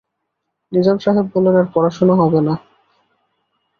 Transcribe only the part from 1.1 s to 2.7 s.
বললেন, আর পড়াশোনা হবে না।